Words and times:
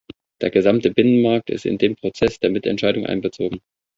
Der 0.41 0.49
gesamte 0.49 0.89
Binnenmarkt 0.89 1.51
ist 1.51 1.63
in 1.67 1.77
den 1.77 1.95
Prozess 1.95 2.39
der 2.39 2.49
Mitentscheidung 2.49 3.05
einbezogen. 3.05 3.61